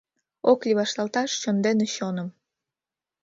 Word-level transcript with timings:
Ок 0.51 0.59
лий 0.65 0.77
вашталташ 0.79 1.31
чон 1.41 1.57
ден 1.65 1.77
чоным! 1.95 2.27